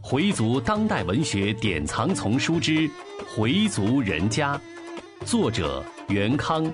[0.00, 2.72] 回族当代文学典藏丛书之
[3.34, 4.56] 《回族人家》，
[5.24, 6.72] 作者袁康，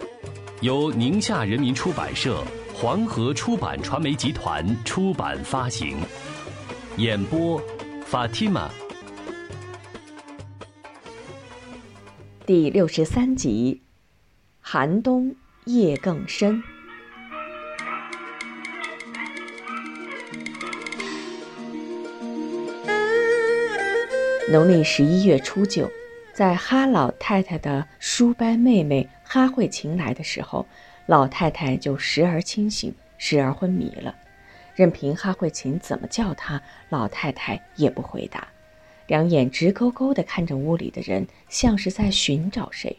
[0.61, 5.97] 由宁夏人民出版社、黄河出版传媒集团出版发行。
[6.99, 7.59] 演播
[8.11, 8.69] ：Fatima。
[12.45, 13.81] 第六十三集，
[14.61, 15.35] 寒冬
[15.65, 16.63] 夜更深。
[24.51, 25.89] 农历十一月初九，
[26.35, 30.67] 在哈老太太的叔伯妹妹哈慧琴来的时候，
[31.07, 34.15] 老太太就时而清醒，时而昏迷了。
[34.75, 38.49] 任凭哈慧琴怎么叫她，老太太也不回答，
[39.07, 42.97] 两眼直勾勾地看着屋里的人，像是在寻找谁。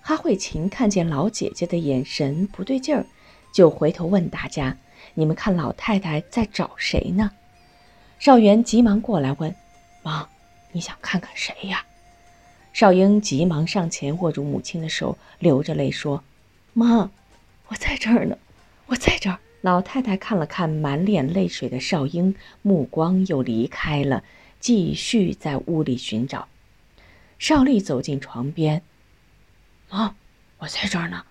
[0.00, 3.04] 哈慧琴看见老姐姐的眼神不对劲儿，
[3.52, 4.76] 就回头问大家
[5.14, 7.32] ：“你们看老太太在找谁呢？”
[8.20, 9.54] 少元急忙过来问
[10.02, 10.28] ：“妈。”
[10.72, 11.84] 你想看看谁呀？
[12.72, 16.22] 少英急忙上前握住母亲的手，流着泪说
[16.74, 17.10] ：“妈，
[17.68, 18.36] 我在这儿呢，
[18.86, 24.22] 我在这儿。”老太太看了看满脸泪水的少英，目光又离开了，
[24.60, 26.46] 继续在屋里寻找。
[27.40, 28.82] 少丽走进床边
[29.90, 30.14] ：“妈，
[30.58, 31.24] 我在这儿呢。”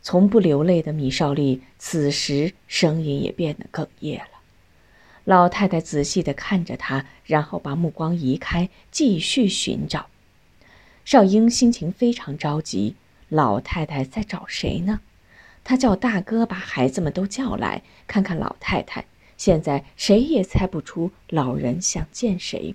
[0.00, 4.37] 从不流泪的米少丽此时声音也变得哽咽了。
[5.28, 10.06] 老太太仔细地看着他，然后把目光移开，继续寻找。
[11.04, 12.96] 少英心情非常着急。
[13.28, 15.00] 老太太在找谁呢？
[15.62, 19.04] 她叫大哥把孩子们都叫来，看看老太太。
[19.36, 22.74] 现在谁也猜不出老人想见谁。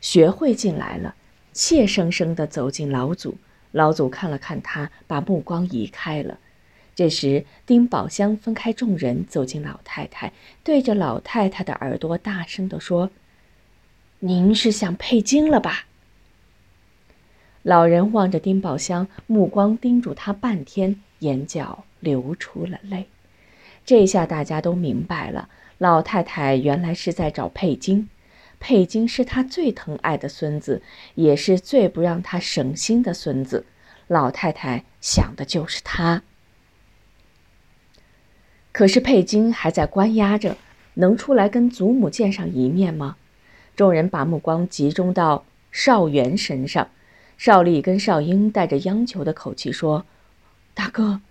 [0.00, 1.14] 学会进来了，
[1.52, 3.38] 怯生生地走进老祖。
[3.70, 6.40] 老祖看了看他，把目光移开了。
[6.96, 10.32] 这时，丁宝香分开众人，走进老太太，
[10.64, 13.10] 对着老太太的耳朵大声地说
[14.20, 15.84] ：“您是想配金了吧？”
[17.62, 23.08] 老人望着丁宝香，目光盯住他半天，眼角流出了泪。
[23.84, 28.08] 这下大家都明白了，老太太原来是在找佩金。
[28.58, 30.80] 佩金是他最疼爱的孙子，
[31.14, 33.66] 也是最不让他省心的孙子。
[34.06, 36.22] 老太太想的就是他。
[38.76, 40.54] 可是佩金还在关押着，
[40.92, 43.16] 能出来跟祖母见上一面吗？
[43.74, 46.90] 众人把目光集中到少元身上，
[47.38, 50.04] 少丽跟少英带着央求的口气说
[50.76, 51.22] ：“大哥，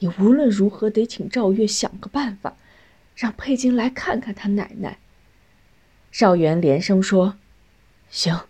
[0.00, 2.56] 你无论如何得请赵月想个办法，
[3.14, 4.98] 让佩金来看看他奶奶。”
[6.10, 7.36] 少元连声说
[8.10, 8.40] ：“行，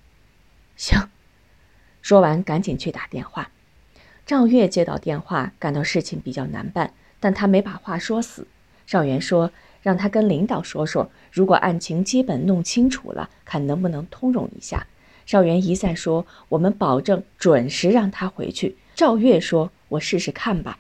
[0.75, 1.11] 行。”
[2.01, 3.51] 说完赶紧去打电话。
[4.25, 6.95] 赵月接到电话，感到事情比较难办。
[7.21, 8.47] 但他没把话说死，
[8.87, 9.51] 少元说
[9.83, 14.87] 让他跟领导说说，如果案情基本弄清楚了，看能不能通融一下。
[15.27, 18.77] 少元一再说我们保证准时让他回去。
[18.95, 20.79] 赵月说：“我试试看吧。”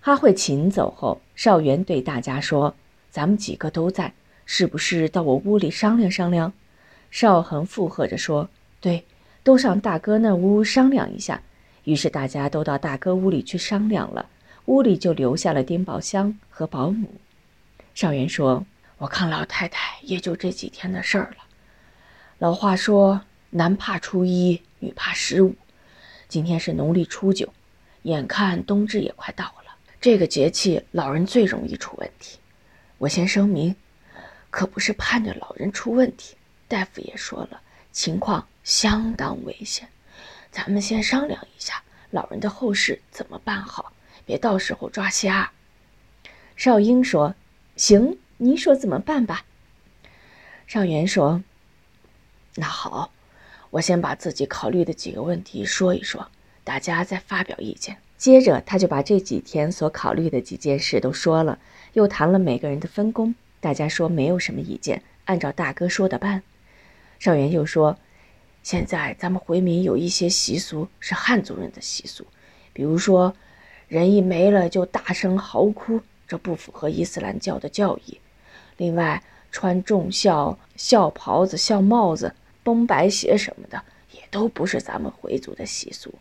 [0.00, 2.74] 哈慧琴走后，少元对大家说
[3.08, 4.12] ：“咱们几个都在，
[4.44, 6.52] 是不是到我屋里商量商量？”
[7.10, 8.48] 少恒附和着说
[8.80, 9.04] ：“对，
[9.44, 11.40] 都上大哥那屋商量一下。”
[11.84, 14.26] 于是大家都到大哥屋里去商量了。
[14.66, 17.10] 屋里就留下了丁宝香和保姆。
[17.94, 18.64] 少元说
[18.98, 21.44] ：“我看老太太也就这几天的事儿了。
[22.38, 23.20] 老话说，
[23.50, 25.54] 男怕初一，女怕十五。
[26.28, 27.52] 今天是农历初九，
[28.02, 32.38] 眼看冬至也快到了，这个节气老人最容易出问题。
[32.98, 33.74] 我先声明，
[34.50, 36.36] 可不是盼着老人出问题。
[36.68, 39.88] 大夫也说了，情况相当危险。
[40.50, 43.92] 咱们先商量一下，老人的后事怎么办好。”
[44.24, 45.52] 别到时候抓瞎。
[46.54, 47.34] 少英说
[47.76, 49.44] ：“行，你说怎么办吧。”
[50.66, 51.42] 少元说
[52.56, 53.10] ：“那好，
[53.70, 56.30] 我先把自己考虑的几个问题说一说，
[56.62, 61.58] 大家再发表意见。”接着他就把这几天所考虑的几件事都说了，
[61.94, 63.34] 又谈了每个人的分工。
[63.60, 66.42] 大家说没有什么意见，按照大哥说的办。
[67.18, 67.98] 少元又说
[68.62, 72.26] ：“现在咱们回民有一些习俗是汉族人的习俗，
[72.72, 73.34] 比如说……”
[73.92, 78.18] 人一没了就大声嚎哭，这不符合伊斯兰教的教义。
[78.78, 86.14] 另外，穿重孝孝袍子、孝帽子、绷白鞋什么的，也都不是咱们回族的习俗。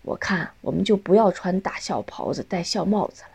[0.00, 3.28] 我看我们就不要穿大孝袍子、戴孝帽子了。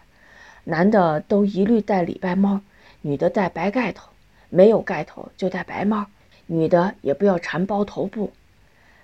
[0.63, 2.61] 男的都一律戴礼拜帽，
[3.01, 4.09] 女的戴白盖头，
[4.49, 6.07] 没有盖头就戴白帽。
[6.47, 8.33] 女的也不要缠包头布。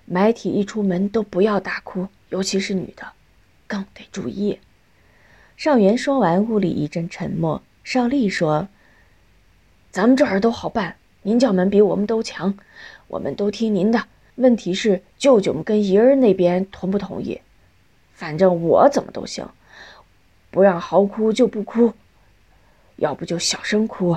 [0.06, 3.06] 埋体一出门都不要大哭，尤其是女的，
[3.68, 4.58] 更得注意。
[5.62, 7.62] 少元说完，屋里一阵沉默。
[7.84, 8.66] 少丽说
[9.92, 12.58] ：“咱们这儿都好办，您叫门比我们都强，
[13.06, 14.06] 我们都听您的。
[14.34, 17.40] 问题是舅舅们跟姨儿那边同不同意？
[18.12, 19.48] 反正我怎么都行，
[20.50, 21.92] 不让嚎哭就不哭，
[22.96, 24.16] 要不就小声哭。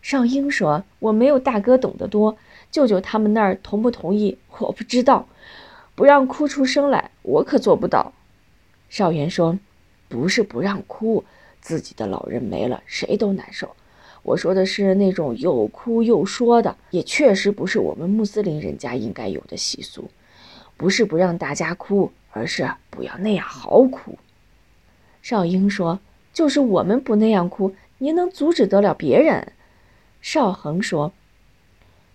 [0.00, 2.38] 少英说：“我没有大哥懂得多，
[2.70, 5.28] 舅舅他们那儿同不同意我不知道，
[5.94, 8.14] 不让哭出声来，我可做不到。”
[8.88, 9.58] 少元说
[10.08, 11.24] ：“不是不让哭，
[11.60, 13.74] 自己的老人没了，谁都难受。
[14.22, 20.10] 我说的是那种又哭又说的，也确实不是我们穆斯林人家应该有的习俗。
[20.76, 24.18] 不是不让大家哭，而是不要那样嚎哭。”
[25.22, 25.98] 少英说
[26.32, 29.52] ：“就是我们不那样哭，您能阻止得了别人？”
[30.22, 31.12] 邵恒说：“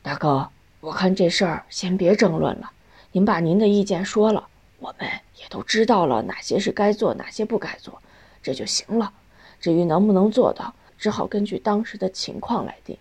[0.01, 0.50] 大哥，
[0.81, 2.72] 我看这事儿先别争论了，
[3.12, 4.48] 您把您的意见说了，
[4.83, 8.01] 我们也都知道了哪些是该做，哪些不该做，
[8.41, 9.13] 这就行了。
[9.62, 12.97] 至于能不能做到，只好根据当时的情况来定。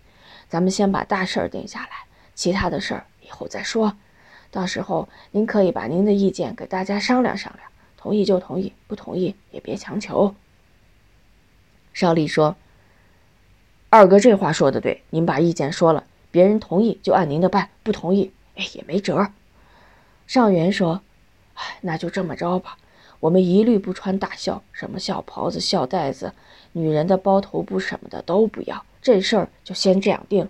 [0.47, 3.97] 咱们先把大事儿定下来，其他的事儿以后再说。
[4.49, 10.33] 到时候您可以把您的意见给大家商量商量，同意就同意，不同意也别强求。”
[11.91, 12.55] 邵丽说。
[13.89, 19.31] 二哥这话说的对，您把意见说了，别人同意就按您的办，不同意，哎也没辙。
[20.25, 21.01] 上元说
[21.53, 22.77] ：“哎，那就这么着吧，
[23.19, 26.33] 我们一律不穿大孝，什么孝袍子、孝带子，
[26.71, 30.47] 女人的包头布什么的都不要，这事儿就先这样定。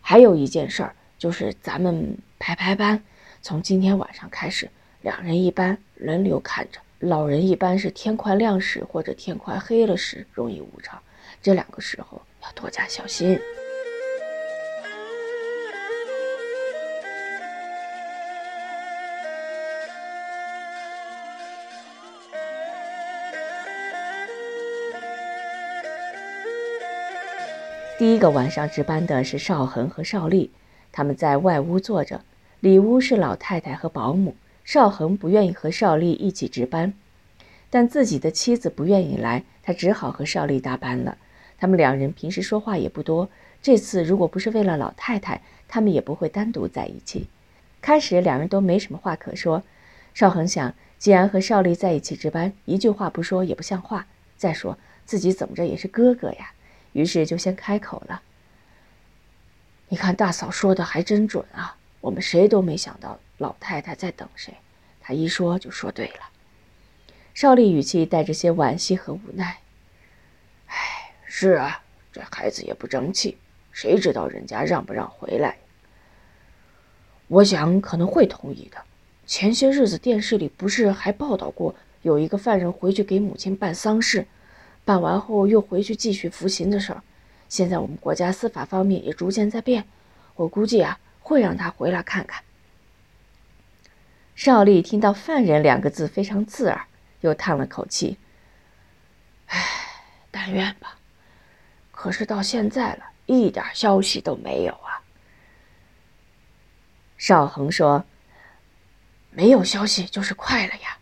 [0.00, 3.02] 还有一件事儿，就是咱们排排班，
[3.42, 4.70] 从今天晚上开始，
[5.02, 6.80] 两人一班，轮流看着。
[7.00, 11.00] 老人一般是天快亮时或者天快黑了时容易误场，
[11.42, 13.36] 这两个时候。”要多加小心。
[27.98, 30.52] 第一个晚上值班的是邵恒和邵丽，
[30.92, 32.20] 他们在外屋坐着，
[32.60, 34.36] 里屋是老太太和保姆。
[34.62, 36.94] 邵恒不愿意和邵丽一起值班，
[37.68, 41.18] 但自己的妻子不愿意来，他只好和邵丽搭班了。
[41.58, 43.28] 他们两人平时说话也不多，
[43.60, 47.26] 这次如果不是为了老太太，他们也不会单独在一起。
[47.80, 49.64] 开始两人都没什么话可说。
[50.14, 54.06] 邵恒想，既然和邵丽在一起值班，一句话不说也不像话。
[54.36, 56.52] 再说自己怎么着也是哥哥呀，
[56.92, 58.22] 于是就先开口了
[59.88, 64.54] ：“你看大嫂说的还真准啊，我们谁都没想到老太太在等谁，
[65.00, 66.30] 她一说就说对了。”
[67.34, 69.58] 邵丽语气带着些惋惜和无奈。
[71.24, 71.82] 是啊，
[72.12, 73.38] 这孩子也不争气，
[73.70, 75.56] 谁知道人家让不让回来？
[77.28, 78.78] 我想可能会同意的。
[79.26, 84.26] 前些日子电视里不是还报道过，有一个犯人回去给母亲办丧事，
[84.88, 87.02] 办完后又回去继续服刑的事儿。
[87.46, 89.86] 现在我们国家司法方面也逐渐在变，
[90.34, 92.42] 我估计啊会让他回来看看。
[94.34, 96.86] 邵丽听到“犯人”两个字非常刺耳，
[97.20, 98.16] 又叹了口气
[99.48, 99.62] ：“唉，
[100.30, 100.96] 但愿吧。”
[101.92, 105.04] 可是到现在了，一点消息都没有啊！
[107.18, 108.06] 邵恒说
[109.32, 110.96] ：“没有消息就是快了呀。”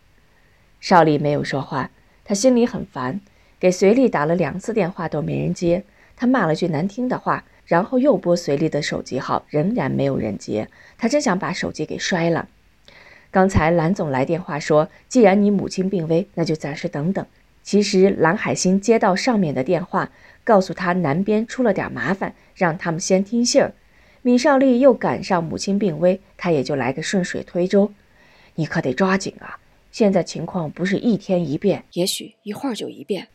[0.81, 1.89] 邵丽没有说话，
[2.25, 3.21] 他心里很烦，
[3.59, 5.83] 给随丽打了两次电话都没人接，
[6.15, 12.47] 他骂了句难听的话，然后又拨随丽的手机号，仍然没有人接，他真想把手机给摔了。
[13.31, 17.25] 刚才蓝总来电话说：“既然你母亲病危，那就暂时等等。”
[17.63, 20.09] 其实蓝海星接到上面的电话。
[20.43, 23.73] 告诉他南边出了点麻烦，让他们先听信儿。
[24.21, 27.91] 米少丽又赶上母亲病危，他也就来个顺水推舟。
[28.55, 29.59] 你可得抓紧啊！
[29.91, 33.27] 现在情况不是一天一变，也许一会儿就一变。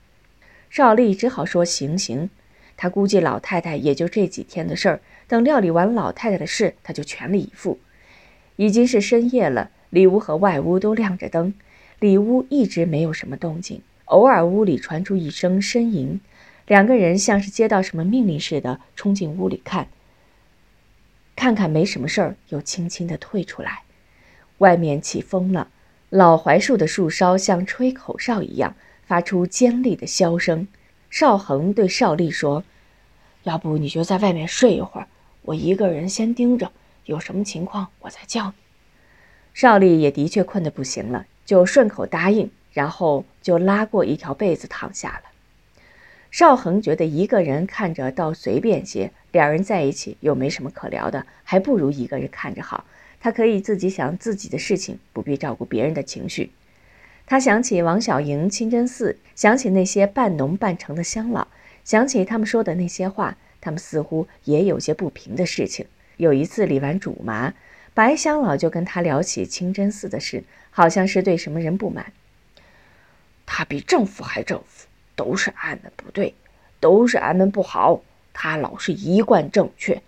[0.72, 2.30] 少丽只好说行行。
[2.78, 7.78] 他估计老太太也就这几天的事儿，等料理完老太太的事，他就全力以赴。
[8.56, 11.52] 已经是深夜了，里屋和外屋都亮着灯。
[12.00, 16.18] 里屋一直没有什么动静，偶尔屋里传出一声呻吟。
[16.66, 19.88] 两个人像是接到什么命令似的，冲进屋里看。
[21.36, 23.82] 看看没什么事儿，又轻轻地退出来。
[24.56, 25.68] 外面起风了，
[26.08, 28.74] 老槐树的树梢像吹口哨一样，
[29.12, 30.66] 发出尖利的箫声。
[31.10, 32.64] 邵恒对邵丽说
[33.44, 35.06] ：“要不你就在外面睡一会儿，
[35.42, 36.72] 我一个人先盯着，
[37.04, 38.54] 有什么情况我再叫你。”
[39.52, 45.24] 邵丽也的确困得不行了，就顺口答应，然后就拉过一条被子躺下了。
[46.30, 52.86] 邵恒觉得一个人看着倒随便些，两人在一起又没什么可聊的，还不如一个人看着好。
[53.20, 56.50] 他可以自己想自己的事情，不必照顾别人的情绪。
[57.32, 61.48] 他想起王小莹清真寺，想起那些半农半城的乡老，
[61.82, 65.86] 想起他们说的那些话，他们似乎也有些不平的事情。
[66.18, 67.54] 有一次理完主麻，
[67.94, 72.12] 白乡老就跟他聊起清真寺的事，好像是对什么人不满。
[73.46, 74.86] 他比政府还政府，
[75.16, 76.34] 都是俺们不对，
[76.80, 78.02] 都是俺们不好。
[78.34, 80.02] 他老是一贯正确。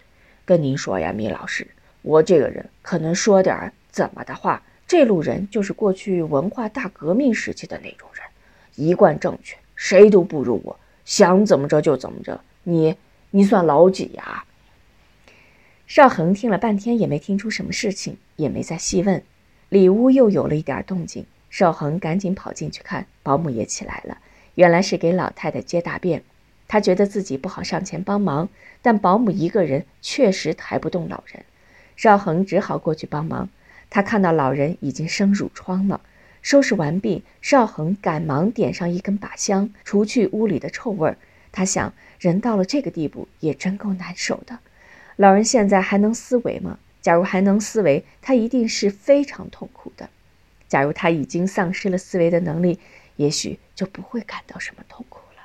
[0.44, 1.68] 跟您说呀，米老师，
[2.02, 4.62] 我这个人可能说点怎么的话。
[4.86, 8.24] 这路人就是过去文化大革命时期的那种人，
[8.74, 12.40] 一贯正确，谁都不如我，想怎么着就怎么着。
[12.64, 12.96] 你，
[13.30, 14.44] 你算老几呀？
[15.86, 19.22] 邵恒听了半天也没听出什么事情，也没再细问。
[19.68, 24.18] 里屋又有了一点动静，邵恒赶紧跑进去看，保姆也起来了，
[24.54, 26.22] 原来是给老太太接大便。
[26.68, 28.48] 他觉得自己不好上前帮忙，
[28.80, 31.44] 但保姆一个人确实抬不动老人，
[31.96, 33.48] 邵恒只好过去帮忙。
[33.94, 36.00] 他看到老人已经生褥疮了，
[36.42, 41.16] 收拾完毕，邵恒赶忙点上一根把香，除去屋里的臭味儿。
[41.52, 44.58] 他想，人到了这个地步也真够难受的。
[45.14, 46.80] 老人现在还能思维吗？
[47.00, 50.10] 假如还能思维，他一定是非常痛苦的。
[50.66, 52.80] 假如他已经丧失了思维的能力，
[53.14, 55.42] 也许就不会感到什么痛苦了。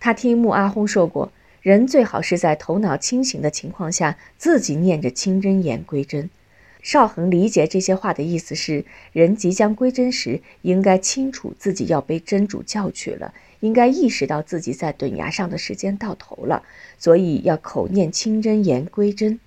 [0.00, 1.30] 他听穆阿轰说过，
[1.60, 6.28] 人最好是在头脑清醒的情况下，自己念着清真言归真。
[6.82, 16.64] 邵恒理解这些话的意思是，人即将归真时，应该清楚自己要被真主叫去了，应该意识到自己在顿崖上的时间到头了，
[16.98, 19.38] 所以要口念清真言归真。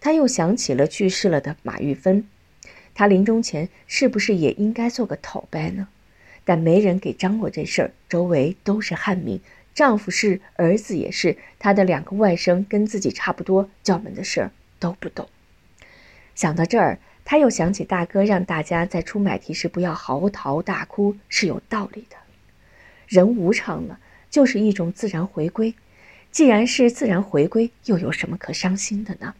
[0.00, 2.26] 他又想起了去世了的马玉芬，
[2.94, 5.88] 他临终前是不是也应该做个头拜呢？
[6.44, 9.38] 但没人给张罗这事儿，周围都是汉民，
[9.74, 15.28] 丈夫是，儿子也是，他的两个外甥跟自己差不多，叫门的事儿都不懂。
[16.38, 22.16] 想到这儿，他又想起大哥让大家在出买提时不要嚎啕大哭是有道理的。
[23.08, 23.98] 人无常了，
[24.30, 25.74] 就是一种自然回归。
[26.30, 29.34] 既然是自然回归，又有什么可伤心的呢？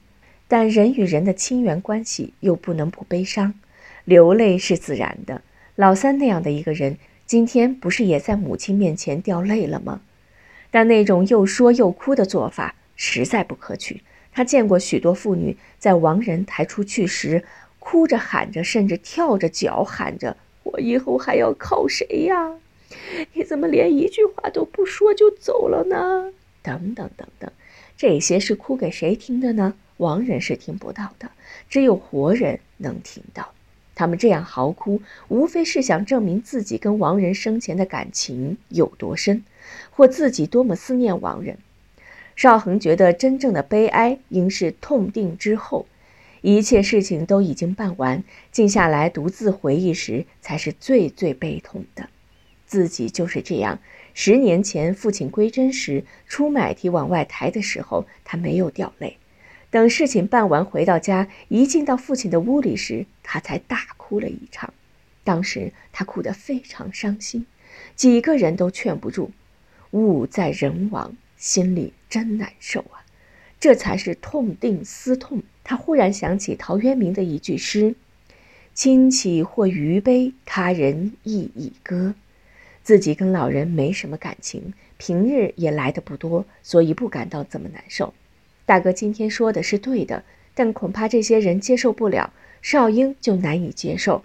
[0.49, 3.55] 但人与人的亲缘关系又不能不悲伤，
[4.05, 5.43] 流泪是自然的。
[5.77, 10.01] 老三那样的一个人，今天不是也在母亲面前掉泪了吗？
[10.73, 14.03] 但那种又说又哭的做法实在不可取。
[14.39, 17.45] 他见过许多妇女在亡人抬出去时，
[17.81, 22.55] 哭着喊着，甚至跳着脚喊着：“我以后还要靠谁呀？
[23.33, 27.51] 你怎么连一句话都不说就走了呢？”等等等等，
[27.97, 29.75] 这些是哭给谁听的呢？
[29.97, 31.33] 亡人是听不到的，
[31.69, 33.51] 只有活人能听到。
[33.97, 39.43] 他们这样嚎哭，无非是想证明自己跟亡人生前的感情有多深，
[39.91, 41.59] 或自己多么思念亡人。
[42.39, 45.87] 邵恒觉得，真正的悲哀应是痛定之后，
[46.41, 52.09] 一切事情都已经办完，静下来独自回忆时，才是最最悲痛的。
[52.65, 53.81] 自己就是这样。
[54.15, 59.15] 十年前父亲归真时，出买提往外抬的时候，他没有掉泪；
[59.69, 64.73] 等事情办完，回到家，一进到父亲的屋里时，他才大哭了一场。
[65.25, 67.47] 当时他哭得非常伤心，
[67.97, 69.33] 几个人都劝不住。
[69.91, 71.17] 物在人亡。
[71.39, 73.07] 心里真难受啊，
[73.59, 75.43] 这才是痛定思痛。
[75.65, 77.95] 他忽然想起陶渊明的一句诗
[78.75, 82.15] ：“亲戚或余悲，他人亦已歌。”
[82.83, 88.15] 自己跟老人没什么感情，平日也来的不多，所以不感到这么难受。
[88.65, 94.25] 大哥今天说的是对的，但恐怕这些人接受不了，少英就难以接受，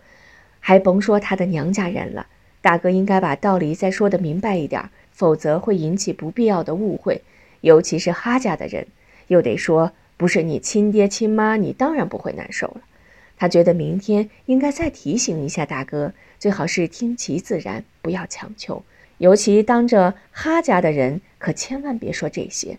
[0.61, 2.27] 还甭说他的娘家人了。
[2.61, 4.89] 大哥应该把道理再说的明白一点。
[5.13, 7.21] 否则会引起不必要的误会，
[7.61, 8.87] 尤其是哈家的人，
[9.27, 12.81] 又得说不是你亲爹亲妈，你当然不会难受了。
[13.37, 18.83] 他觉得明天应该再提醒一下大哥，最好是听其自然，不要强求。
[19.17, 22.77] 尤其当着哈家的人，可千万别说这些。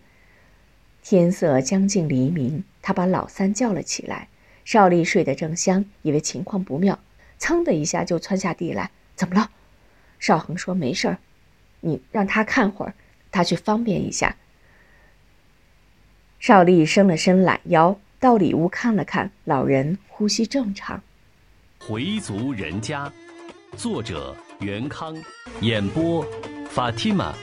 [1.01, 4.27] 天色将近黎明，他把老三叫了起来。
[4.63, 6.99] 少丽睡得正香，以为情况不妙，
[7.39, 8.89] 噌的一下就窜下地来。
[9.15, 9.51] 怎么了？
[10.17, 11.19] 少恒说没事儿。
[11.85, 12.93] 你让他看会儿，
[13.31, 14.35] 他去方便一下。
[16.39, 21.03] 邵丽伸了伸懒腰，到里屋看了看，老人呼吸正常。
[21.79, 23.11] 回族人家，
[23.77, 25.15] 作者袁康，
[25.61, 26.25] 演播
[26.71, 27.35] 法蒂玛。